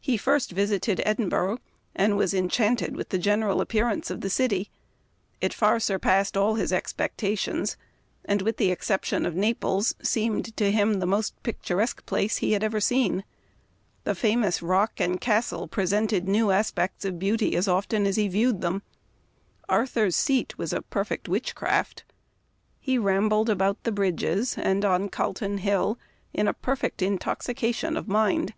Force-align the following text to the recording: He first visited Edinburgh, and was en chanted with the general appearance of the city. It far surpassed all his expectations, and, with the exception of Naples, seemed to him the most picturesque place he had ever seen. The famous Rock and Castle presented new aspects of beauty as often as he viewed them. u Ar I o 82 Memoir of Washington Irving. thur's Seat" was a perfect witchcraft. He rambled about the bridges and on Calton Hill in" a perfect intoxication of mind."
He 0.00 0.16
first 0.16 0.52
visited 0.52 1.02
Edinburgh, 1.04 1.58
and 1.92 2.16
was 2.16 2.32
en 2.32 2.48
chanted 2.48 2.94
with 2.94 3.08
the 3.08 3.18
general 3.18 3.60
appearance 3.60 4.08
of 4.08 4.20
the 4.20 4.30
city. 4.30 4.70
It 5.40 5.52
far 5.52 5.80
surpassed 5.80 6.36
all 6.36 6.54
his 6.54 6.72
expectations, 6.72 7.76
and, 8.24 8.40
with 8.40 8.58
the 8.58 8.70
exception 8.70 9.26
of 9.26 9.34
Naples, 9.34 9.96
seemed 10.00 10.56
to 10.58 10.70
him 10.70 11.00
the 11.00 11.06
most 11.10 11.42
picturesque 11.42 12.06
place 12.06 12.36
he 12.36 12.52
had 12.52 12.62
ever 12.62 12.78
seen. 12.78 13.24
The 14.04 14.14
famous 14.14 14.62
Rock 14.62 15.00
and 15.00 15.20
Castle 15.20 15.66
presented 15.66 16.28
new 16.28 16.52
aspects 16.52 17.04
of 17.04 17.18
beauty 17.18 17.56
as 17.56 17.66
often 17.66 18.06
as 18.06 18.14
he 18.14 18.28
viewed 18.28 18.60
them. 18.60 18.74
u 18.74 18.80
Ar 18.80 18.80
I 18.80 18.80
o 18.80 18.86
82 18.92 18.94
Memoir 19.10 19.58
of 19.58 19.74
Washington 19.74 19.74
Irving. 19.74 19.92
thur's 19.94 20.16
Seat" 20.54 20.58
was 20.58 20.72
a 20.72 20.82
perfect 20.82 21.28
witchcraft. 21.28 22.04
He 22.78 22.96
rambled 22.96 23.50
about 23.50 23.82
the 23.82 23.90
bridges 23.90 24.56
and 24.56 24.84
on 24.84 25.08
Calton 25.08 25.58
Hill 25.58 25.98
in" 26.32 26.46
a 26.46 26.54
perfect 26.54 27.02
intoxication 27.02 27.96
of 27.96 28.06
mind." 28.06 28.54